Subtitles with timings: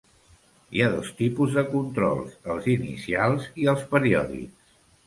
[0.77, 4.61] Hi ha dos tipus de controls, els inicials i els periòdics.